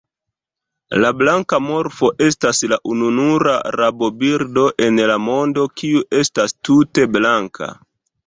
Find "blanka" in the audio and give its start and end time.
1.17-1.57, 7.19-7.69